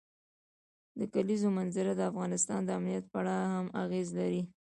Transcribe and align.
د 0.99 1.01
کلیزو 1.13 1.47
منظره 1.57 1.91
د 1.95 2.01
افغانستان 2.11 2.59
د 2.63 2.69
امنیت 2.77 3.05
په 3.11 3.17
اړه 3.21 3.35
هم 3.51 3.65
اغېز 3.83 4.07
لري. 4.19 4.41